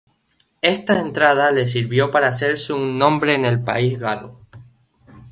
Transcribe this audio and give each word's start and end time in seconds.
Esta 0.63 0.99
entrada 0.99 1.51
le 1.51 1.67
sirvió 1.67 2.09
para 2.09 2.29
hacerse 2.29 2.73
un 2.73 2.97
nombre 2.97 3.35
en 3.35 3.45
el 3.45 3.63
país 3.63 3.99
galo. 3.99 4.39